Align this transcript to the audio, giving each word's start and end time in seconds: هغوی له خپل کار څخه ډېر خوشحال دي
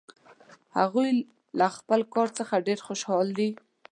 هغوی 0.77 1.09
له 1.59 1.67
خپل 1.77 2.01
کار 2.13 2.27
څخه 2.39 2.63
ډېر 2.67 2.79
خوشحال 2.87 3.27
دي 3.39 3.49